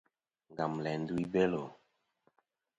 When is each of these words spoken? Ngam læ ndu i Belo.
Ngam 0.51 0.73
læ 0.83 0.91
ndu 1.01 1.13
i 1.23 1.25
Belo. 1.33 1.63